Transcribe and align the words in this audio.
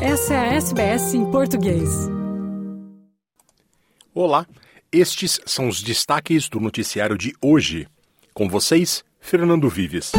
Essa 0.00 0.34
é 0.34 0.36
a 0.36 0.54
SBS 0.56 1.14
em 1.14 1.30
português. 1.30 1.88
Olá, 4.14 4.46
estes 4.92 5.40
são 5.46 5.68
os 5.68 5.82
destaques 5.82 6.50
do 6.50 6.60
noticiário 6.60 7.16
de 7.16 7.32
hoje. 7.40 7.88
Com 8.34 8.46
vocês, 8.46 9.02
Fernando 9.18 9.70
Vives. 9.70 10.12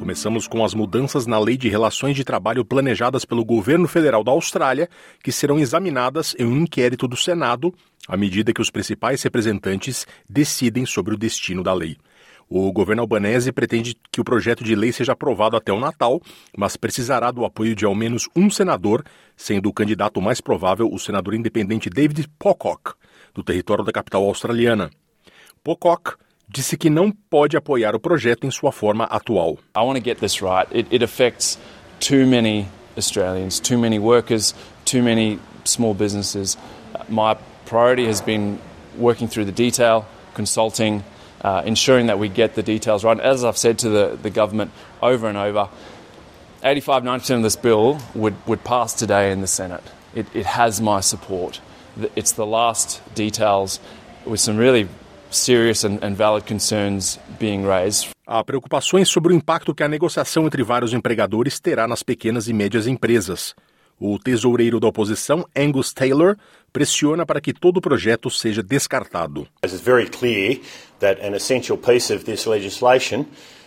Começamos 0.00 0.48
com 0.48 0.64
as 0.64 0.74
mudanças 0.74 1.26
na 1.26 1.38
Lei 1.38 1.56
de 1.56 1.68
Relações 1.68 2.16
de 2.16 2.24
Trabalho 2.24 2.64
planejadas 2.64 3.24
pelo 3.24 3.44
governo 3.44 3.86
federal 3.86 4.24
da 4.24 4.32
Austrália, 4.32 4.88
que 5.22 5.30
serão 5.30 5.60
examinadas 5.60 6.34
em 6.40 6.44
um 6.44 6.56
inquérito 6.56 7.06
do 7.06 7.16
Senado, 7.16 7.72
à 8.08 8.16
medida 8.16 8.52
que 8.52 8.60
os 8.60 8.70
principais 8.70 9.22
representantes 9.22 10.04
decidem 10.28 10.84
sobre 10.84 11.14
o 11.14 11.18
destino 11.18 11.62
da 11.62 11.72
lei. 11.72 11.96
O 12.48 12.72
governo 12.72 13.02
albanese 13.02 13.50
pretende 13.50 13.96
que 14.12 14.20
o 14.20 14.24
projeto 14.24 14.62
de 14.62 14.76
lei 14.76 14.92
seja 14.92 15.12
aprovado 15.12 15.56
até 15.56 15.72
o 15.72 15.80
Natal, 15.80 16.20
mas 16.56 16.76
precisará 16.76 17.32
do 17.32 17.44
apoio 17.44 17.74
de 17.74 17.84
ao 17.84 17.94
menos 17.94 18.28
um 18.36 18.48
senador, 18.48 19.04
sendo 19.36 19.68
o 19.68 19.72
candidato 19.72 20.20
mais 20.22 20.40
provável 20.40 20.88
o 20.92 20.98
senador 20.98 21.34
independente 21.34 21.90
David 21.90 22.28
Pocock, 22.38 22.94
do 23.34 23.42
território 23.42 23.84
da 23.84 23.90
capital 23.90 24.22
australiana. 24.22 24.90
Pocock 25.64 26.14
disse 26.48 26.76
que 26.76 26.88
não 26.88 27.10
pode 27.10 27.56
apoiar 27.56 27.96
o 27.96 28.00
projeto 28.00 28.46
em 28.46 28.50
sua 28.52 28.70
forma 28.70 29.04
atual. 29.04 29.58
I 29.76 29.80
want 29.80 29.98
to 29.98 30.04
get 30.04 30.18
this 30.20 30.40
right. 30.40 30.68
It, 30.72 30.94
it 30.94 31.02
affects 31.02 31.58
too 31.98 32.26
many 32.26 32.68
Australians, 32.96 33.58
too 33.58 33.76
many 33.76 33.98
workers, 33.98 34.54
too 34.84 35.02
many 35.02 35.40
small 35.64 35.94
businesses. 35.94 36.56
My 37.08 37.36
priority 37.66 38.06
has 38.06 38.20
been 38.20 38.58
working 38.96 39.28
through 39.28 39.46
the 39.46 39.52
detail, 39.52 40.06
consulting, 40.34 41.02
uh, 41.42 41.62
ensuring 41.64 42.06
that 42.06 42.18
we 42.18 42.28
get 42.28 42.54
the 42.54 42.62
details 42.62 43.04
right. 43.04 43.18
As 43.18 43.44
I've 43.44 43.56
said 43.56 43.78
to 43.80 43.88
the, 43.88 44.18
the 44.20 44.30
government 44.30 44.70
over 45.02 45.28
and 45.28 45.38
over, 45.38 45.68
85 46.62 47.02
90% 47.02 47.36
of 47.36 47.42
this 47.42 47.56
bill 47.56 47.98
would, 48.14 48.34
would 48.46 48.64
pass 48.64 48.94
today 48.94 49.30
in 49.30 49.40
the 49.40 49.46
Senate. 49.46 49.84
It, 50.14 50.26
it 50.34 50.46
has 50.46 50.80
my 50.80 51.00
support. 51.00 51.60
It's 52.14 52.32
the 52.32 52.46
last 52.46 53.00
details 53.14 53.80
with 54.24 54.40
some 54.40 54.56
really 54.56 54.88
serious 55.30 55.84
and, 55.84 56.02
and 56.02 56.16
valid 56.16 56.46
concerns 56.46 57.18
being 57.38 57.64
raised. 57.64 58.08
Há 58.26 58.42
preocupações 58.42 59.08
sobre 59.08 59.32
o 59.32 59.36
impacto 59.36 59.72
que 59.72 59.84
a 59.84 59.88
negociação 59.88 60.46
entre 60.46 60.62
vários 60.64 60.92
empregadores 60.92 61.60
terá 61.60 61.86
nas 61.86 62.02
pequenas 62.02 62.48
e 62.48 62.52
médias 62.52 62.86
empresas. 62.86 63.54
O 63.98 64.18
tesoureiro 64.18 64.78
da 64.78 64.88
oposição, 64.88 65.46
Angus 65.56 65.90
Taylor, 65.92 66.36
pressiona 66.70 67.24
para 67.24 67.40
que 67.40 67.54
todo 67.54 67.78
o 67.78 67.80
projeto 67.80 68.30
seja 68.30 68.62
descartado. 68.62 69.48
It's 69.64 69.80
very 69.80 70.06
clear 70.06 70.60
that 71.00 71.18
an 71.24 71.34
essential 71.34 71.78
piece 71.78 72.12
of 72.12 72.24
this 72.24 72.46
legislation 72.46 73.24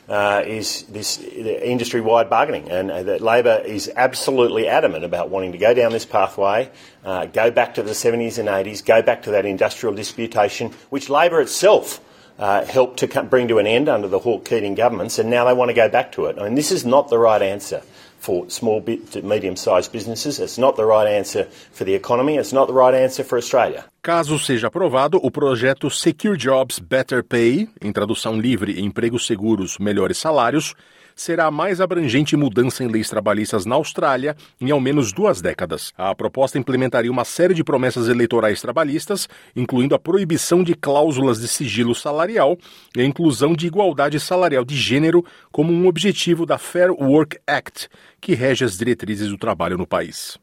uh, 0.07 0.43
is 0.45 0.83
this 0.83 1.19
industry-wide 1.63 2.29
bargaining, 2.29 2.69
and 2.69 2.91
uh, 2.91 3.01
that 3.01 3.21
Labor 3.21 3.63
is 3.65 3.91
absolutely 3.95 4.67
adamant 4.67 5.03
about 5.03 5.29
wanting 5.29 5.51
to 5.51 5.57
go 5.57 5.73
down 5.73 5.91
this 5.91 6.05
pathway, 6.05 6.69
uh, 7.03 7.25
go 7.25 7.49
back 7.49 7.73
to 7.73 7.81
the 7.81 7.93
70s 7.93 8.37
and 8.37 8.47
80s, 8.47 8.85
go 8.85 9.01
back 9.01 9.23
to 9.23 9.31
that 9.31 9.47
industrial 9.47 9.95
disputation, 9.95 10.71
which 10.91 11.09
Labor 11.09 11.41
itself 11.41 11.99
uh, 12.37 12.63
helped 12.65 12.99
to 12.99 13.23
bring 13.23 13.47
to 13.47 13.57
an 13.57 13.65
end 13.65 13.89
under 13.89 14.07
the 14.07 14.19
Hawke 14.19 14.45
Keating 14.45 14.75
governments, 14.75 15.17
and 15.17 15.29
now 15.29 15.45
they 15.45 15.53
want 15.53 15.69
to 15.69 15.75
go 15.75 15.89
back 15.89 16.11
to 16.13 16.25
it. 16.25 16.37
I 16.39 16.43
mean, 16.43 16.53
this 16.53 16.71
is 16.71 16.85
not 16.85 17.09
the 17.09 17.17
right 17.17 17.41
answer 17.41 17.81
for 18.19 18.45
small 18.49 18.83
medium-sized 19.23 19.91
businesses. 19.91 20.39
It's 20.39 20.57
not 20.57 20.75
the 20.75 20.85
right 20.85 21.07
answer 21.07 21.47
for 21.71 21.85
the 21.85 21.95
economy. 21.95 22.37
It's 22.37 22.53
not 22.53 22.67
the 22.67 22.73
right 22.73 22.93
answer 22.93 23.23
for 23.23 23.37
Australia. 23.37 23.85
Caso 24.01 24.37
seja 24.37 24.67
aprovado, 24.67 25.19
o 25.21 25.31
projeto 25.31 25.89
Secure 25.89 26.37
Jobs 26.37 26.79
Better 26.79 27.23
Pay, 27.23 27.69
em 27.81 27.91
tradução 27.91 28.39
livre, 28.39 28.79
empregos 28.79 29.25
seguros, 29.25 29.77
melhores 29.77 30.17
salários, 30.17 30.73
será 31.19 31.47
a 31.47 31.51
mais 31.51 31.81
abrangente 31.81 32.37
mudança 32.37 32.81
em 32.81 32.87
leis 32.87 33.09
trabalhistas 33.09 33.65
na 33.65 33.75
Austrália 33.75 34.37
em 34.59 34.71
ao 34.71 34.79
menos 34.79 35.11
duas 35.11 35.41
décadas. 35.41 35.91
A 35.97 36.15
proposta 36.15 36.57
implementaria 36.57 37.11
uma 37.11 37.25
série 37.25 37.53
de 37.53 37.61
promessas 37.61 38.07
eleitorais 38.07 38.61
trabalhistas, 38.61 39.27
incluindo 39.53 39.93
a 39.93 39.99
proibição 39.99 40.63
de 40.63 40.73
cláusulas 40.73 41.41
de 41.41 41.49
sigilo 41.49 41.93
salarial 41.93 42.57
e 42.95 43.01
a 43.01 43.05
inclusão 43.05 43.53
de 43.53 43.67
igualdade 43.67 44.17
salarial 44.17 44.63
de 44.63 44.77
gênero 44.77 45.25
como 45.51 45.73
um 45.73 45.87
objetivo 45.87 46.45
da 46.45 46.57
Fair 46.57 46.91
Work 46.91 47.37
Act, 47.45 47.89
que 48.21 48.33
rege 48.33 48.63
as 48.63 48.77
diretrizes 48.77 49.27
do 49.27 49.37
trabalho 49.37 49.77
no 49.77 49.85
país. 49.85 50.39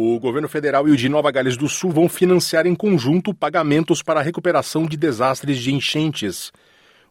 O 0.00 0.20
governo 0.20 0.48
federal 0.48 0.86
e 0.86 0.92
o 0.92 0.96
de 0.96 1.08
Nova 1.08 1.28
Gales 1.32 1.56
do 1.56 1.68
Sul 1.68 1.90
vão 1.90 2.08
financiar 2.08 2.68
em 2.68 2.74
conjunto 2.76 3.34
pagamentos 3.34 4.00
para 4.00 4.20
a 4.20 4.22
recuperação 4.22 4.86
de 4.86 4.96
desastres 4.96 5.58
de 5.58 5.74
enchentes. 5.74 6.52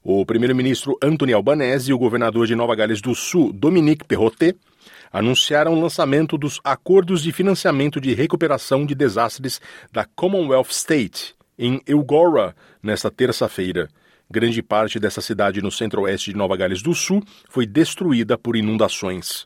O 0.01 0.25
primeiro-ministro 0.25 0.97
Anthony 1.03 1.33
Albanese 1.33 1.91
e 1.91 1.93
o 1.93 1.97
governador 1.97 2.47
de 2.47 2.55
Nova 2.55 2.73
Gales 2.77 3.01
do 3.01 3.13
Sul, 3.13 3.51
Dominique 3.51 4.05
Perrottet, 4.05 4.57
anunciaram 5.11 5.73
o 5.73 5.81
lançamento 5.81 6.37
dos 6.37 6.61
acordos 6.63 7.21
de 7.21 7.33
financiamento 7.33 7.99
de 7.99 8.13
recuperação 8.13 8.85
de 8.85 8.95
desastres 8.95 9.59
da 9.91 10.05
Commonwealth 10.05 10.71
State, 10.71 11.35
em 11.59 11.81
Eugora, 11.85 12.55
nesta 12.81 13.11
terça-feira. 13.11 13.89
Grande 14.31 14.63
parte 14.63 14.97
dessa 14.97 15.19
cidade 15.19 15.61
no 15.61 15.73
centro-oeste 15.73 16.31
de 16.31 16.37
Nova 16.37 16.55
Gales 16.55 16.81
do 16.81 16.95
Sul 16.95 17.21
foi 17.49 17.65
destruída 17.65 18.37
por 18.37 18.55
inundações. 18.55 19.45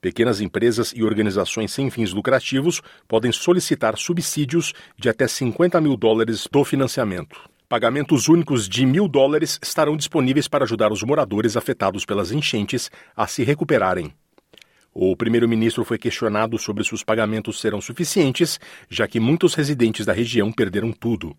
Pequenas 0.00 0.40
empresas 0.40 0.92
e 0.94 1.02
organizações 1.02 1.72
sem 1.72 1.90
fins 1.90 2.12
lucrativos 2.12 2.80
podem 3.08 3.32
solicitar 3.32 3.98
subsídios 3.98 4.72
de 4.96 5.08
até 5.08 5.26
50 5.26 5.80
mil 5.80 5.96
dólares 5.96 6.46
do 6.50 6.64
financiamento. 6.64 7.40
Pagamentos 7.68 8.28
únicos 8.28 8.68
de 8.68 8.86
mil 8.86 9.08
dólares 9.08 9.58
estarão 9.62 9.96
disponíveis 9.96 10.46
para 10.46 10.64
ajudar 10.64 10.92
os 10.92 11.02
moradores 11.02 11.56
afetados 11.56 12.04
pelas 12.04 12.30
enchentes 12.30 12.90
a 13.16 13.26
se 13.26 13.42
recuperarem. 13.42 14.14
O 14.94 15.14
primeiro-ministro 15.16 15.84
foi 15.84 15.98
questionado 15.98 16.58
sobre 16.58 16.82
se 16.84 16.94
os 16.94 17.04
pagamentos 17.04 17.60
serão 17.60 17.80
suficientes, 17.80 18.58
já 18.88 19.06
que 19.06 19.20
muitos 19.20 19.54
residentes 19.54 20.06
da 20.06 20.12
região 20.12 20.50
perderam 20.50 20.92
tudo. 20.92 21.36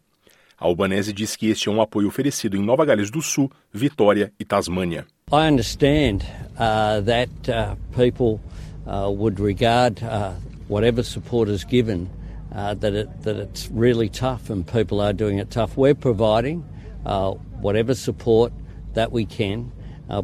Albanese 0.60 1.14
diz 1.14 1.36
que 1.36 1.48
este 1.48 1.70
é 1.70 1.72
um 1.72 1.82
apoio 1.82 2.08
oferecido 2.08 2.58
em 2.58 2.62
Nova 2.62 2.86
Gales 2.86 3.10
do 3.10 3.22
Sul, 3.22 3.50
Vitória 3.74 4.34
e 4.38 4.44
Tasmânia. 4.44 5.06
I 5.32 5.48
understand 5.48 6.26
uh, 6.58 7.02
that 7.02 7.30
uh, 7.48 7.76
people 7.96 8.42
uh, 8.86 9.10
would 9.10 9.40
regard 9.40 10.04
uh, 10.04 10.34
whatever 10.68 11.04
support 11.04 11.50
is 11.50 11.64
given 11.64 12.10
uh, 12.54 12.74
that 12.74 12.94
it, 12.94 13.08
that 13.24 13.38
it's 13.38 13.70
really 13.72 14.10
tough 14.10 14.50
and 14.50 14.66
people 14.66 15.00
are 15.00 15.14
doing 15.14 15.40
it 15.40 15.50
tough. 15.50 15.78
We're 15.78 15.96
providing 15.96 16.66
uh, 17.06 17.32
whatever 17.62 17.96
support 17.96 18.52
that 18.96 19.12
we 19.12 19.26
can. 19.26 19.72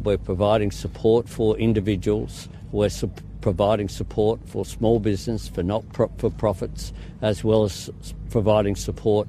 we're 0.02 0.18
providing 0.18 0.72
support 0.72 1.28
for 1.28 1.56
individuals. 1.56 2.48
We're 2.72 2.90
su- 2.90 3.10
providing 3.40 3.88
support 3.88 4.40
for 4.48 4.66
small 4.66 4.98
business, 4.98 5.48
for 5.48 5.62
not 5.62 5.84
for 5.94 6.30
profits, 6.30 6.92
as 7.22 7.44
well 7.44 7.62
as 7.62 7.88
providing 8.28 8.74
support 8.74 9.28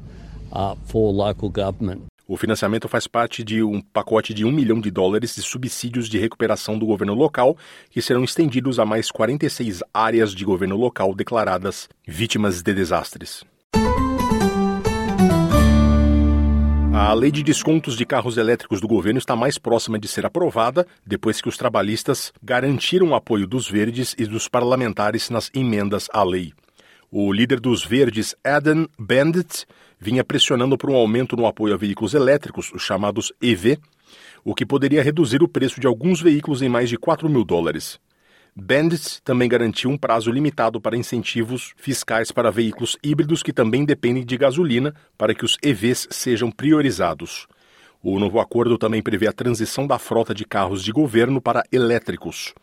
uh, 0.52 0.78
for 0.86 1.12
local 1.12 1.50
government. 1.50 2.02
O 2.28 2.36
financiamento 2.36 2.90
faz 2.90 3.08
parte 3.08 3.42
de 3.42 3.64
um 3.64 3.80
pacote 3.80 4.34
de 4.34 4.44
um 4.44 4.52
milhão 4.52 4.82
de 4.82 4.92
dólares 4.92 5.34
de 5.36 5.42
subsídios 5.42 6.10
de 6.10 6.18
recuperação 6.18 6.78
do 6.78 6.86
governo 6.86 7.14
local, 7.14 7.56
que 7.90 8.02
serão 8.02 8.24
estendidos 8.24 8.80
a 8.80 8.86
mais 8.86 9.10
46 9.10 9.82
áreas 9.94 10.34
de 10.36 10.44
governo 10.44 10.76
local 10.76 11.16
declaradas 11.16 11.88
vítimas 12.06 12.62
de 12.62 12.74
desastres. 12.74 13.46
A 16.94 17.14
lei 17.14 17.32
de 17.32 17.44
descontos 17.44 17.96
de 17.96 18.06
carros 18.06 18.36
elétricos 18.36 18.82
do 18.82 18.88
governo 18.88 19.20
está 19.20 19.34
mais 19.34 19.58
próxima 19.58 19.98
de 19.98 20.10
ser 20.10 20.26
aprovada 20.26 20.86
depois 21.06 21.40
que 21.40 21.48
os 21.48 21.56
trabalhistas 21.56 22.34
garantiram 22.44 23.10
o 23.10 23.16
apoio 23.16 23.48
dos 23.48 23.70
verdes 23.70 24.14
e 24.18 24.26
dos 24.26 24.50
parlamentares 24.50 25.30
nas 25.30 25.50
emendas 25.54 26.10
à 26.12 26.24
lei. 26.24 26.52
O 27.10 27.32
líder 27.32 27.62
dos 27.62 27.86
Verdes, 27.86 28.36
Adam 28.44 28.86
Bandit, 29.00 29.66
vinha 29.98 30.26
pressionando 30.26 30.78
por 30.78 30.90
um 30.90 30.96
aumento 30.96 31.38
no 31.38 31.48
apoio 31.48 31.74
a 31.74 31.78
veículos 31.78 32.14
elétricos, 32.14 32.70
os 32.74 32.82
chamados 32.82 33.32
EV, 33.42 33.80
o 34.44 34.54
que 34.54 34.66
poderia 34.66 35.02
reduzir 35.02 35.42
o 35.42 35.48
preço 35.48 35.80
de 35.80 35.88
alguns 35.88 36.20
veículos 36.22 36.62
em 36.62 36.68
mais 36.68 36.90
de 36.90 36.98
4 36.98 37.30
mil 37.30 37.46
dólares. 37.46 37.98
Bandit 38.54 39.22
também 39.24 39.48
garantiu 39.48 39.90
um 39.90 39.98
prazo 39.98 40.30
limitado 40.32 40.82
para 40.82 40.98
incentivos 40.98 41.74
fiscais 41.78 42.30
para 42.30 42.52
veículos 42.52 42.98
híbridos 43.02 43.42
que 43.42 43.54
também 43.54 43.86
dependem 43.86 44.26
de 44.26 44.36
gasolina 44.36 44.94
para 45.18 45.34
que 45.34 45.46
os 45.46 45.58
EVs 45.64 46.10
sejam 46.12 46.52
priorizados. 46.52 47.48
O 48.04 48.20
novo 48.20 48.42
acordo 48.42 48.78
também 48.78 49.02
prevê 49.02 49.28
a 49.28 49.34
transição 49.34 49.88
da 49.88 49.98
frota 49.98 50.34
de 50.34 50.44
carros 50.44 50.84
de 50.84 50.92
governo 50.92 51.40
para 51.40 51.64
elétricos. 51.72 52.54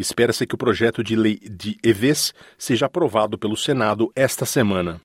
Espera-se 0.00 0.46
que 0.46 0.54
o 0.54 0.58
projeto 0.58 1.04
de 1.04 1.14
lei 1.14 1.38
de 1.38 1.76
EVs 1.84 2.32
seja 2.56 2.86
aprovado 2.86 3.36
pelo 3.36 3.54
Senado 3.54 4.10
esta 4.16 4.46
semana. 4.46 4.98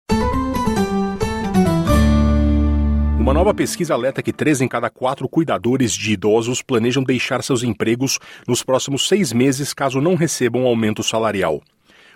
Uma 3.20 3.34
nova 3.34 3.54
pesquisa 3.54 3.94
alerta 3.94 4.24
que 4.24 4.32
três 4.32 4.62
em 4.62 4.70
cada 4.70 4.90
quatro 4.90 5.28
cuidadores 5.28 5.92
de 5.92 6.14
idosos 6.14 6.62
planejam 6.62 7.04
deixar 7.04 7.44
seus 7.44 7.62
empregos 7.62 8.20
nos 8.48 8.64
próximos 8.64 9.06
seis 9.06 9.34
meses 9.34 9.74
caso 9.74 10.00
não 10.00 10.16
recebam 10.16 10.64
um 10.64 10.68
aumento 10.68 11.04
salarial. 11.04 11.62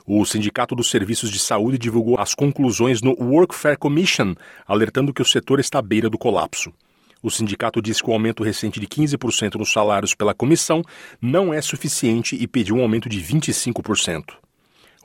O 0.06 0.24
Sindicato 0.24 0.74
dos 0.74 0.90
Serviços 0.90 1.30
de 1.30 1.40
Saúde 1.40 1.78
divulgou 1.78 2.18
as 2.18 2.34
conclusões 2.34 3.02
no 3.02 3.12
Workfare 3.22 3.78
Commission, 3.78 4.36
alertando 4.66 5.14
que 5.14 5.22
o 5.22 5.26
setor 5.26 5.60
está 5.60 5.80
à 5.80 5.82
beira 5.82 6.10
do 6.10 6.18
colapso. 6.18 6.72
O 7.22 7.30
sindicato 7.30 7.82
diz 7.82 8.02
que 8.02 8.10
o 8.10 8.14
aumento 8.14 8.44
recente 8.44 8.80
de 8.80 8.88
15% 8.88 9.56
nos 9.56 9.72
salários 9.72 10.16
pela 10.16 10.34
comissão 10.34 10.82
não 11.22 11.54
é 11.54 11.62
suficiente 11.62 12.38
e 12.40 12.48
pediu 12.48 12.78
um 12.78 12.82
aumento 12.82 13.10
de 13.10 13.22
25%. 13.22 14.36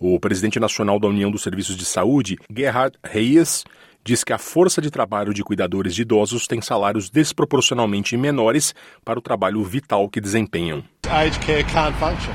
O 0.01 0.19
presidente 0.21 0.61
nacional 0.61 1.01
da 1.01 1.09
União 1.09 1.31
dos 1.31 1.43
Serviços 1.43 1.77
de 1.77 1.85
Saúde, 1.85 2.37
Gerhard 2.55 2.97
Reyes, 3.05 3.65
diz 4.05 4.23
que 4.23 4.33
a 4.33 4.39
força 4.39 4.81
de 4.81 4.91
trabalho 4.91 5.33
de 5.33 5.43
cuidadores 5.43 5.95
de 5.95 6.03
idosos 6.03 6.47
tem 6.47 6.61
salários 6.61 7.09
desproporcionalmente 7.11 8.17
menores 8.17 8.75
para 9.05 9.19
o 9.19 9.23
trabalho 9.23 9.65
vital 9.65 10.09
que 10.09 10.21
desempenham. 10.21 10.85
Aged 11.09 11.41
care 11.41 11.65
can't 11.65 11.97
function. 11.99 12.35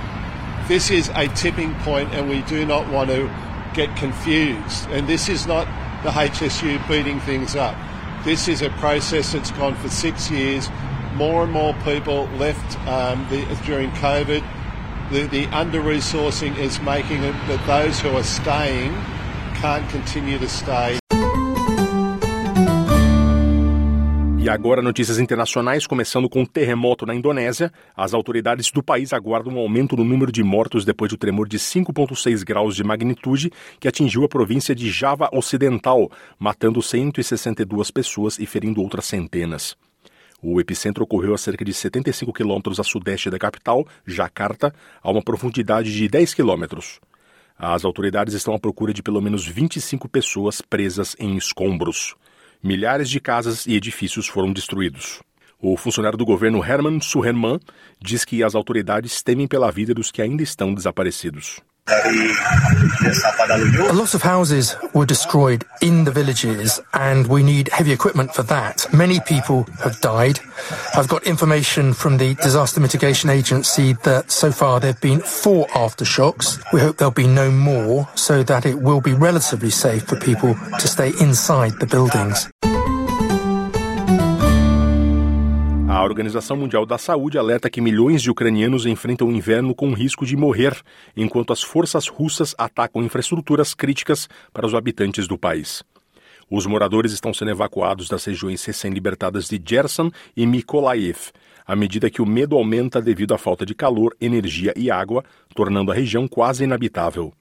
This 0.68 0.90
is 0.90 1.10
a 1.16 1.28
tipping 1.30 1.74
point 1.86 2.14
and 2.16 2.28
we 2.30 2.42
do 2.50 2.66
not 2.66 2.86
want 2.92 3.10
to 3.12 3.30
get 3.74 3.90
confused. 4.00 4.88
And 4.92 5.06
this 5.06 5.30
is 5.30 5.46
not 5.46 5.68
the 6.04 6.10
HSU 6.10 6.80
beating 6.88 7.20
things 7.22 7.56
up. 7.56 7.76
This 8.24 8.50
is 8.50 8.62
a 8.62 8.70
process 8.72 9.32
that's 9.32 9.52
gone 9.52 9.76
for 9.76 9.88
six 9.88 10.30
years. 10.30 10.70
More 11.16 11.44
and 11.44 11.52
more 11.54 11.74
people 11.86 12.26
left 12.36 12.78
um, 12.86 13.26
the, 13.30 13.46
during 13.66 13.92
COVID. 13.92 14.44
The, 15.12 15.28
the 15.28 15.46
under 15.48 15.82
resourcing 15.82 16.58
is 16.58 16.82
making 16.82 17.24
it 17.24 17.32
that 17.48 17.66
those 17.66 18.00
who 18.02 18.10
are 18.10 18.24
staying 18.24 18.94
can't 19.56 19.90
continue 19.90 20.38
to 20.38 20.50
stay. 20.50 21.00
E 24.50 24.52
agora 24.52 24.82
notícias 24.82 25.20
internacionais, 25.20 25.86
começando 25.86 26.28
com 26.28 26.42
um 26.42 26.46
terremoto 26.46 27.06
na 27.06 27.14
Indonésia. 27.14 27.72
As 27.96 28.16
autoridades 28.16 28.72
do 28.72 28.82
país 28.82 29.14
aguardam 29.14 29.54
um 29.54 29.60
aumento 29.60 29.96
no 29.96 30.04
número 30.04 30.32
de 30.32 30.42
mortos 30.42 30.84
depois 30.84 31.12
do 31.12 31.20
tremor 31.20 31.48
de 31.48 31.60
5,6 31.60 32.44
graus 32.44 32.76
de 32.76 32.84
magnitude 32.84 33.52
que 33.80 33.88
atingiu 33.88 34.24
a 34.24 34.28
província 34.28 34.74
de 34.74 34.90
Java 34.90 35.30
Ocidental, 35.32 36.10
matando 36.40 36.82
162 36.82 37.92
pessoas 37.92 38.40
e 38.40 38.48
ferindo 38.48 38.82
outras 38.82 39.06
centenas. 39.06 39.78
O 40.42 40.60
epicentro 40.60 41.04
ocorreu 41.04 41.36
a 41.36 41.38
cerca 41.38 41.64
de 41.64 41.72
75 41.72 42.34
quilômetros 42.34 42.80
a 42.80 42.84
sudeste 42.84 43.30
da 43.30 43.38
capital, 43.38 43.86
Jakarta, 44.04 44.74
a 45.04 45.12
uma 45.12 45.22
profundidade 45.22 45.94
de 45.94 46.08
10 46.08 46.34
quilômetros. 46.34 47.00
As 47.56 47.86
autoridades 47.86 48.34
estão 48.34 48.56
à 48.56 48.60
procura 48.60 48.96
de 48.96 49.04
pelo 49.04 49.22
menos 49.22 49.46
25 49.46 50.10
pessoas 50.10 50.60
presas 50.60 51.16
em 51.20 51.38
escombros. 51.38 52.16
Milhares 52.62 53.10
de 53.10 53.22
casas 53.22 53.66
e 53.66 53.74
edifícios 53.74 54.28
foram 54.28 54.52
destruídos. 54.52 55.22
O 55.58 55.78
funcionário 55.78 56.18
do 56.18 56.26
governo 56.26 56.62
Herman 56.62 57.00
Suherman 57.00 57.58
diz 58.02 58.26
que 58.26 58.44
as 58.44 58.54
autoridades 58.54 59.24
temem 59.24 59.48
pela 59.48 59.72
vida 59.72 59.94
dos 59.94 60.12
que 60.12 60.22
ainda 60.22 60.44
estão 60.44 60.74
desaparecidos. 60.74 61.62
A 63.90 63.94
lot 63.94 64.14
of 64.14 64.22
houses 64.22 64.76
were 64.94 65.08
destroyed 65.08 65.66
in 65.82 66.04
the 66.04 66.12
villages, 66.12 66.80
and 66.94 67.26
we 67.26 67.42
need 67.42 67.70
heavy 67.70 67.92
equipment 67.92 68.36
for 68.36 68.44
that. 68.44 68.86
Many 68.94 69.20
people 69.22 69.64
have 69.84 70.00
died. 70.00 70.40
I've 70.96 71.08
got 71.08 71.24
information 71.24 71.94
from 71.94 72.18
the 72.18 72.36
Disaster 72.36 72.80
Mitigation 72.80 73.32
Agency 73.32 73.94
that 74.04 74.30
so 74.30 74.52
far 74.52 74.80
there 74.80 74.92
have 74.92 75.02
been 75.02 75.20
four 75.22 75.66
aftershocks. 75.70 76.62
We 76.72 76.80
hope 76.80 76.98
there'll 76.98 77.12
be 77.12 77.28
no 77.28 77.50
more 77.50 78.08
so 78.14 78.44
that 78.44 78.68
it 78.68 78.80
will 78.80 79.02
be 79.02 79.14
relatively 79.14 79.72
safe 79.72 80.04
for 80.04 80.16
people 80.20 80.54
to 80.80 80.88
stay 80.88 81.12
inside 81.20 81.80
the 81.80 81.88
buildings. 81.88 82.50
A 86.00 86.04
Organização 86.04 86.56
Mundial 86.56 86.86
da 86.86 86.98
Saúde 86.98 87.38
alerta 87.38 87.70
que 87.70 87.82
milhões 87.82 88.22
de 88.22 88.32
ucranianos 88.32 88.86
enfrentam 88.86 89.28
o 89.28 89.34
inverno 89.34 89.76
com 89.76 89.92
risco 89.92 90.26
de 90.26 90.38
morrer, 90.38 90.74
enquanto 91.14 91.52
as 91.52 91.62
forças 91.62 92.08
russas 92.08 92.56
atacam 92.58 93.04
infraestruturas 93.04 93.74
críticas 93.74 94.30
para 94.54 94.66
os 94.66 94.74
habitantes 94.74 95.28
do 95.28 95.38
país. 95.38 95.84
Os 96.50 96.66
moradores 96.66 97.12
estão 97.12 97.34
sendo 97.34 97.52
evacuados 97.52 98.08
das 98.08 98.24
regiões 98.24 98.64
recém-libertadas 98.64 99.50
de 99.50 99.62
Gerson 99.62 100.10
e 100.38 100.48
Mykolaiv, 100.48 101.32
à 101.68 101.76
medida 101.76 102.10
que 102.10 102.22
o 102.22 102.26
medo 102.26 102.56
aumenta 102.56 103.02
devido 103.02 103.34
à 103.34 103.38
falta 103.38 103.66
de 103.66 103.76
calor, 103.76 104.16
energia 104.22 104.74
e 104.78 104.90
água, 104.90 105.26
tornando 105.54 105.92
a 105.92 105.96
região 105.96 106.30
quase 106.30 106.64
inabitável. 106.64 107.34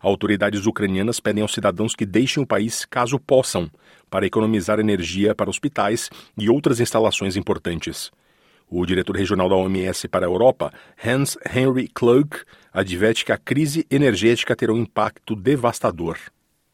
Autoridades 0.00 0.66
ucranianas 0.66 1.20
pedem 1.20 1.42
aos 1.42 1.52
cidadãos 1.52 1.94
que 1.94 2.06
deixem 2.06 2.42
o 2.42 2.46
país 2.46 2.84
caso 2.84 3.18
possam, 3.18 3.70
para 4.08 4.26
economizar 4.26 4.78
energia 4.78 5.34
para 5.34 5.50
hospitais 5.50 6.10
e 6.36 6.48
outras 6.48 6.80
instalações 6.80 7.36
importantes. 7.36 8.10
O 8.70 8.84
diretor 8.84 9.16
regional 9.16 9.48
da 9.48 9.56
OMS 9.56 10.06
para 10.08 10.26
a 10.26 10.28
Europa, 10.28 10.72
Hans 11.02 11.38
Henry 11.44 11.88
Klug, 11.88 12.36
adverte 12.72 13.24
que 13.24 13.32
a 13.32 13.38
crise 13.38 13.86
energética 13.90 14.54
terá 14.54 14.72
um 14.72 14.78
impacto 14.78 15.34
devastador. 15.34 16.18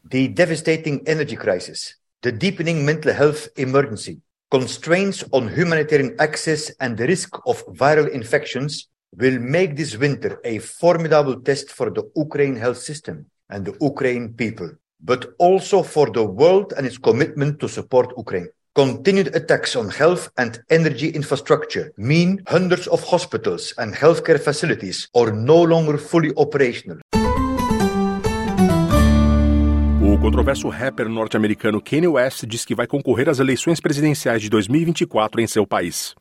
The 0.09 0.27
devastating 0.27 1.01
energy 1.07 1.35
crisis, 1.35 1.95
the 2.21 2.31
deepening 2.31 2.83
mental 2.83 3.13
health 3.13 3.47
emergency, 3.57 4.21
constraints 4.51 5.25
on 5.31 5.47
humanitarian 5.47 6.15
access 6.19 6.71
and 6.79 6.95
the 6.95 7.07
risk 7.07 7.39
of 7.47 7.63
viral 7.67 8.13
infections 8.13 8.87
will 9.17 9.39
make 9.39 9.75
this 9.75 9.97
winter 9.97 10.39
a 10.43 10.59
formidable 10.59 11.39
test 11.41 11.71
for 11.71 11.89
the 11.89 12.03
Ukraine 12.15 12.55
health 12.55 12.77
system 12.77 13.25
and 13.49 13.65
the 13.65 13.75
Ukraine 13.81 14.33
people, 14.33 14.69
but 14.99 15.33
also 15.39 15.83
for 15.83 16.09
the 16.11 16.23
world 16.23 16.73
and 16.77 16.85
its 16.85 16.97
commitment 16.97 17.59
to 17.59 17.67
support 17.67 18.13
Ukraine. 18.17 18.49
Continued 18.73 19.33
attacks 19.33 19.75
on 19.77 19.87
health 19.89 20.29
and 20.37 20.61
energy 20.69 21.09
infrastructure 21.09 21.93
mean 21.97 22.41
hundreds 22.47 22.87
of 22.87 23.01
hospitals 23.03 23.73
and 23.77 23.95
healthcare 23.95 24.39
facilities 24.39 25.07
are 25.15 25.31
no 25.31 25.61
longer 25.63 25.97
fully 25.97 26.33
operational. 26.35 26.99
O 30.03 30.19
controverso 30.19 30.69
rapper 30.69 31.07
norte-americano 31.07 31.81
Kanye 31.81 32.07
West 32.07 32.45
diz 32.45 32.65
que 32.65 32.75
vai 32.75 32.85
concorrer 32.85 33.29
às 33.29 33.39
eleições 33.39 33.79
presidenciais 33.79 34.41
de 34.41 34.49
2024 34.49 35.39
em 35.41 35.47
seu 35.47 35.65
país. 35.65 36.13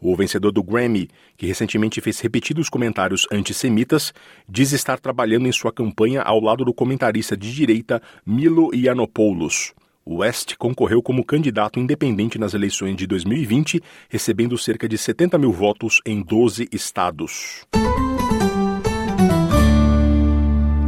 O 0.00 0.16
vencedor 0.16 0.50
do 0.50 0.62
Grammy, 0.62 1.08
que 1.36 1.46
recentemente 1.46 2.00
fez 2.00 2.18
repetidos 2.20 2.70
comentários 2.70 3.26
antissemitas, 3.30 4.14
diz 4.48 4.72
estar 4.72 4.98
trabalhando 4.98 5.46
em 5.46 5.52
sua 5.52 5.72
campanha 5.72 6.22
ao 6.22 6.40
lado 6.40 6.64
do 6.64 6.72
comentarista 6.72 7.36
de 7.36 7.52
direita 7.52 8.00
Milo 8.24 8.74
Yiannopoulos. 8.74 9.74
West 10.06 10.56
concorreu 10.56 11.02
como 11.02 11.24
candidato 11.24 11.78
independente 11.78 12.38
nas 12.38 12.54
eleições 12.54 12.96
de 12.96 13.06
2020, 13.06 13.82
recebendo 14.08 14.56
cerca 14.56 14.88
de 14.88 14.96
70 14.96 15.36
mil 15.36 15.52
votos 15.52 16.00
em 16.06 16.22
12 16.22 16.68
estados. 16.72 17.66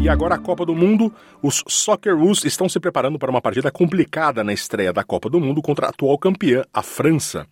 E 0.00 0.08
agora 0.08 0.34
a 0.34 0.38
Copa 0.38 0.66
do 0.66 0.74
Mundo. 0.74 1.14
Os 1.40 1.62
Socceroos 1.68 2.44
estão 2.44 2.68
se 2.68 2.80
preparando 2.80 3.20
para 3.20 3.30
uma 3.30 3.40
partida 3.40 3.70
complicada 3.70 4.42
na 4.42 4.52
estreia 4.52 4.92
da 4.92 5.04
Copa 5.04 5.30
do 5.30 5.38
Mundo 5.38 5.62
contra 5.62 5.86
a 5.86 5.90
atual 5.90 6.18
campeã, 6.18 6.64
a 6.74 6.82
França. 6.82 7.46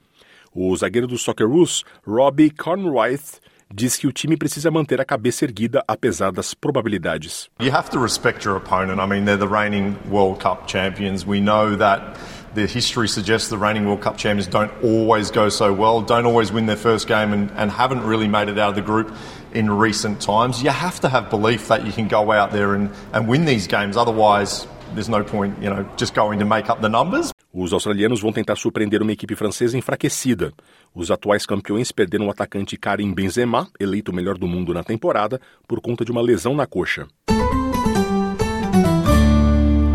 O 0.55 0.75
zagueiro 0.77 1.07
do 1.07 1.17
Socceroos, 1.17 1.85
Robbie 2.05 2.51
Conroyth, 2.51 3.41
diz 3.73 3.97
que 3.97 4.09
o 4.09 4.13
time 4.13 4.37
precisa 4.37 4.69
manter 4.69 5.01
a 5.01 5.05
cabeça 5.05 5.45
erguida 5.45 5.85
apesar 5.87 6.33
das 6.33 6.55
probabilidades. 6.55 7.49
You 7.61 7.71
have 7.71 7.89
to 7.91 8.01
respect 8.01 8.45
your 8.45 8.57
opponent. 8.57 9.01
I 9.01 9.07
mean, 9.07 9.25
they're 9.25 9.39
the 9.39 9.47
reigning 9.47 9.97
World 10.11 10.41
Cup 10.41 10.67
champions. 10.67 11.25
We 11.25 11.41
know 11.41 11.77
that 11.77 12.19
the 12.55 12.67
history 12.67 13.09
suggests 13.09 13.49
the 13.49 13.59
reigning 13.59 13.87
World 13.87 14.01
Cup 14.01 14.17
champions 14.17 14.49
don't 14.49 14.73
always 14.83 15.31
go 15.31 15.49
so 15.51 15.73
well, 15.73 16.03
don't 16.03 16.27
always 16.27 16.51
win 16.51 16.67
their 16.67 16.77
first 16.77 17.07
game, 17.07 17.33
and, 17.33 17.51
and 17.53 17.71
haven't 17.71 18.03
really 18.03 18.27
made 18.27 18.49
it 18.49 18.59
out 18.59 18.71
of 18.71 18.75
the 18.75 18.83
group 18.83 19.15
in 19.55 19.71
recent 19.71 20.21
times. 20.21 20.65
You 20.65 20.71
have 20.71 20.99
to 21.01 21.09
have 21.09 21.31
belief 21.31 21.69
that 21.69 21.87
you 21.87 21.93
can 21.93 22.09
go 22.09 22.33
out 22.33 22.51
there 22.51 22.75
and, 22.75 22.91
and 23.13 23.29
win 23.29 23.45
these 23.45 23.69
games. 23.69 23.97
Otherwise, 23.97 24.67
there's 24.95 25.09
no 25.09 25.23
point, 25.23 25.63
you 25.63 25.71
know, 25.71 25.89
just 25.97 26.15
going 26.15 26.41
to 26.41 26.45
make 26.45 26.69
up 26.69 26.81
the 26.81 26.89
numbers. 26.89 27.33
Os 27.53 27.73
australianos 27.73 28.21
vão 28.21 28.33
tentar 28.33 28.55
surpreender 28.55 29.03
uma 29.03 29.11
equipe 29.11 29.35
francesa 29.35 29.77
enfraquecida. 29.77 30.53
Os 30.95 31.11
atuais 31.11 31.45
campeões 31.45 31.91
perderam 31.91 32.29
o 32.29 32.31
atacante 32.31 32.77
Karim 32.77 33.13
Benzema, 33.13 33.69
eleito 33.79 34.13
o 34.13 34.15
melhor 34.15 34.39
do 34.39 34.47
mundo 34.47 34.73
na 34.73 34.85
temporada, 34.85 35.41
por 35.67 35.81
conta 35.81 36.05
de 36.05 36.13
uma 36.13 36.23
lesão 36.23 36.55
na 36.55 36.65
coxa. 36.65 37.09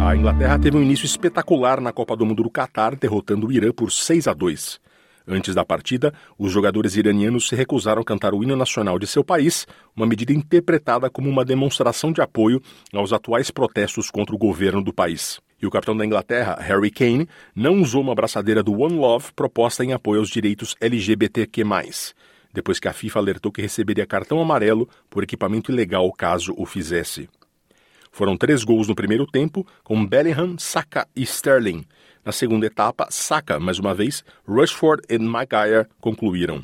A 0.06 0.16
Inglaterra 0.16 0.60
teve 0.60 0.78
um 0.78 0.84
início 0.84 1.06
espetacular 1.06 1.80
na 1.80 1.94
Copa 1.94 2.16
do 2.18 2.26
Mundo 2.26 2.44
do 2.44 2.50
Catar, 2.50 2.96
derrotando 2.96 3.48
o 3.48 3.52
Irã 3.52 3.72
por 3.72 3.90
6 3.90 4.28
a 4.28 4.34
2. 4.34 4.80
Antes 5.28 5.56
da 5.56 5.66
partida, 5.66 6.14
os 6.38 6.52
jogadores 6.52 6.96
iranianos 6.96 7.48
se 7.48 7.56
recusaram 7.56 8.02
a 8.02 8.06
cantar 8.06 8.34
o 8.34 8.44
hino 8.44 8.56
nacional 8.56 9.00
de 9.00 9.08
seu 9.08 9.24
país, 9.24 9.66
uma 9.96 10.06
medida 10.06 10.34
interpretada 10.34 11.10
como 11.10 11.30
uma 11.30 11.44
demonstração 11.44 12.12
de 12.12 12.22
apoio 12.22 12.62
aos 12.94 13.12
atuais 13.12 13.50
protestos 13.50 14.12
contra 14.12 14.36
o 14.36 14.38
governo 14.38 14.84
do 14.84 14.94
país. 14.94 15.40
E 15.66 15.68
o 15.68 15.72
capitão 15.72 15.98
da 15.98 16.06
Inglaterra, 16.06 16.60
Harry 16.62 16.92
Kane, 16.92 17.28
não 17.56 17.82
usou 17.82 18.00
uma 18.00 18.14
braçadeira 18.14 18.62
do 18.62 18.80
One 18.80 19.00
Love 19.00 19.34
proposta 19.36 19.84
em 19.84 19.94
apoio 19.94 20.20
aos 20.20 20.30
direitos 20.30 20.76
LGBTQ+, 20.80 21.64
depois 22.54 22.80
que 22.80 22.88
a 22.88 22.94
FIFA 22.94 23.18
alertou 23.18 23.52
que 23.52 23.64
receberia 23.64 24.06
cartão 24.06 24.40
amarelo 24.40 24.88
por 25.10 25.24
equipamento 25.24 25.72
ilegal 25.72 26.12
caso 26.12 26.54
o 26.56 26.68
fizesse. 26.68 27.28
Foram 28.12 28.38
três 28.38 28.64
gols 28.64 28.88
no 28.88 28.94
primeiro 28.94 29.26
tempo, 29.26 29.66
com 29.84 30.06
Bellingham, 30.06 30.56
Saka 30.60 31.08
e 31.16 31.24
Sterling. 31.24 31.84
Na 32.24 32.32
segunda 32.32 32.68
etapa, 32.68 33.08
Saka, 33.10 33.60
mais 33.60 33.80
uma 33.80 33.96
vez, 33.96 34.24
Rushford 34.48 35.02
e 35.10 35.18
Maguire 35.18 35.88
concluíram. 36.00 36.62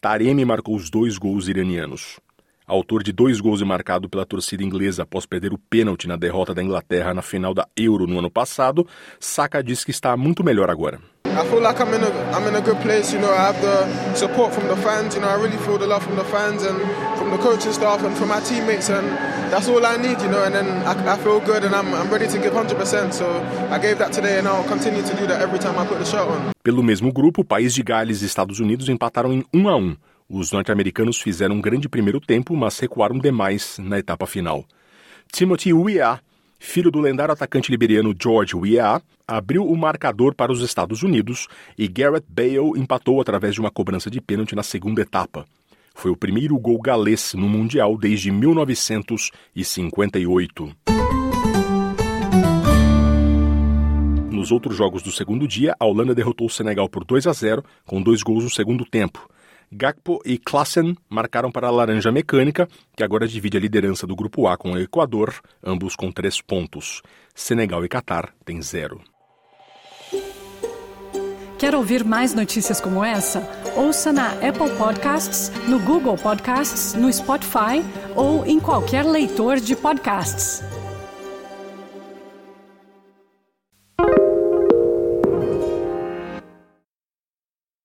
Taremi 0.00 0.44
marcou 0.44 0.74
os 0.74 0.90
dois 0.90 1.18
gols 1.18 1.46
iranianos. 1.46 2.18
Autor 2.66 3.02
de 3.02 3.12
dois 3.12 3.40
gols 3.42 3.60
e 3.60 3.64
marcado 3.64 4.08
pela 4.08 4.24
torcida 4.24 4.64
inglesa 4.64 5.02
após 5.02 5.26
perder 5.26 5.52
o 5.52 5.58
pênalti 5.58 6.08
na 6.08 6.16
derrota 6.16 6.54
da 6.54 6.62
Inglaterra 6.62 7.12
na 7.12 7.20
final 7.20 7.52
da 7.52 7.68
Euro 7.76 8.06
no 8.06 8.18
ano 8.18 8.30
passado, 8.30 8.86
Saka 9.20 9.62
diz 9.62 9.84
que 9.84 9.90
está 9.90 10.16
muito 10.16 10.42
melhor 10.42 10.70
agora. 10.70 10.98
I 11.26 11.44
feel 11.50 11.60
like 11.60 11.78
I'm 11.80 11.92
in 11.92 12.02
a 12.02 12.08
I'm 12.32 12.48
in 12.48 12.54
a 12.54 12.60
good 12.60 12.80
place. 12.80 13.12
You 13.12 13.20
know, 13.20 13.30
I 13.30 13.48
have 13.48 13.60
the 13.60 14.16
support 14.16 14.54
from 14.54 14.68
the 14.68 14.76
fans. 14.76 15.14
You 15.14 15.20
know, 15.20 15.28
I 15.28 15.34
really 15.34 15.58
feel 15.58 15.76
the 15.76 15.86
love 15.86 16.04
from 16.04 16.16
the 16.16 16.24
fans 16.24 16.62
and 16.62 16.78
from 17.18 17.30
the 17.32 17.38
coaching 17.38 17.72
staff 17.72 18.04
and 18.04 18.16
from 18.16 18.28
my 18.28 18.40
teammates, 18.40 18.88
and 18.88 19.04
that's 19.50 19.68
all 19.68 19.84
I 19.84 19.96
need. 19.96 20.22
You 20.22 20.30
know, 20.30 20.44
and 20.44 20.54
then 20.54 20.68
I, 20.86 20.94
I 21.14 21.16
feel 21.18 21.40
good 21.40 21.64
and 21.64 21.74
I'm, 21.74 21.92
I'm 21.92 22.08
ready 22.08 22.28
to 22.28 22.38
give 22.38 22.52
100%. 22.54 23.12
So 23.12 23.26
I 23.68 23.78
gave 23.78 23.98
that 23.98 24.12
today, 24.12 24.38
and 24.38 24.46
I'll 24.46 24.64
continue 24.64 25.02
to 25.02 25.14
do 25.16 25.26
that 25.26 25.42
every 25.42 25.58
time 25.58 25.76
I 25.76 25.84
put 25.84 25.98
the 25.98 26.06
shirt 26.06 26.28
on. 26.28 26.52
Pelo 26.62 26.82
mesmo 26.82 27.12
grupo, 27.12 27.42
o 27.42 27.44
país 27.44 27.74
de 27.74 27.82
Gales 27.82 28.22
e 28.22 28.26
Estados 28.26 28.60
Unidos 28.60 28.88
empataram 28.88 29.32
em 29.32 29.44
1 29.52 29.68
a 29.68 29.76
1. 29.76 29.96
Os 30.36 30.50
norte-americanos 30.50 31.20
fizeram 31.20 31.54
um 31.54 31.60
grande 31.60 31.88
primeiro 31.88 32.18
tempo, 32.18 32.56
mas 32.56 32.76
recuaram 32.80 33.20
demais 33.20 33.78
na 33.78 34.00
etapa 34.00 34.26
final. 34.26 34.64
Timothy 35.30 35.72
Weah 35.72 36.20
filho 36.58 36.90
do 36.90 36.98
lendário 36.98 37.32
atacante 37.32 37.70
liberiano 37.70 38.12
George 38.20 38.56
Weah, 38.56 39.00
abriu 39.28 39.64
o 39.64 39.76
marcador 39.76 40.34
para 40.34 40.50
os 40.50 40.60
Estados 40.62 41.02
Unidos 41.02 41.46
e 41.76 41.86
Garrett 41.86 42.24
Bale 42.26 42.72
empatou 42.76 43.20
através 43.20 43.54
de 43.54 43.60
uma 43.60 43.70
cobrança 43.70 44.10
de 44.10 44.18
pênalti 44.20 44.56
na 44.56 44.62
segunda 44.62 45.02
etapa. 45.02 45.44
Foi 45.94 46.10
o 46.10 46.16
primeiro 46.16 46.58
gol 46.58 46.80
galês 46.80 47.34
no 47.34 47.46
Mundial 47.48 47.98
desde 47.98 48.30
1958. 48.30 50.74
Nos 54.30 54.50
outros 54.50 54.74
jogos 54.76 55.02
do 55.02 55.12
segundo 55.12 55.46
dia, 55.46 55.76
a 55.78 55.84
Holanda 55.84 56.14
derrotou 56.14 56.46
o 56.46 56.50
Senegal 56.50 56.88
por 56.88 57.04
2 57.04 57.26
a 57.26 57.32
0, 57.32 57.62
com 57.86 58.00
dois 58.02 58.22
gols 58.22 58.42
no 58.42 58.50
segundo 58.50 58.86
tempo. 58.86 59.28
Gakpo 59.76 60.20
e 60.24 60.38
Klassen 60.38 60.96
marcaram 61.10 61.50
para 61.50 61.66
a 61.66 61.70
Laranja 61.70 62.12
Mecânica, 62.12 62.68
que 62.96 63.02
agora 63.02 63.26
divide 63.26 63.56
a 63.56 63.60
liderança 63.60 64.06
do 64.06 64.14
Grupo 64.14 64.46
A 64.46 64.56
com 64.56 64.72
o 64.72 64.78
Equador, 64.78 65.34
ambos 65.64 65.96
com 65.96 66.12
três 66.12 66.40
pontos. 66.40 67.02
Senegal 67.34 67.84
e 67.84 67.88
Catar 67.88 68.32
têm 68.44 68.62
zero. 68.62 69.00
Quer 71.58 71.74
ouvir 71.74 72.04
mais 72.04 72.32
notícias 72.32 72.80
como 72.80 73.04
essa? 73.04 73.42
Ouça 73.76 74.12
na 74.12 74.28
Apple 74.34 74.70
Podcasts, 74.78 75.50
no 75.68 75.80
Google 75.80 76.16
Podcasts, 76.16 76.94
no 76.94 77.12
Spotify 77.12 77.82
ou 78.14 78.46
em 78.46 78.60
qualquer 78.60 79.04
leitor 79.04 79.58
de 79.58 79.74
podcasts. 79.74 80.62